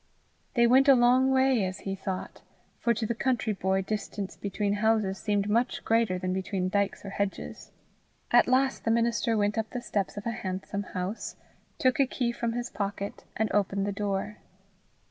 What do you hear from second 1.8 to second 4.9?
he thought, for to the country boy distance between